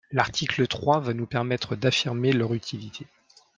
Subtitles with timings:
[0.11, 3.05] L’article trois va nous permettre d’affirmer leur utilité.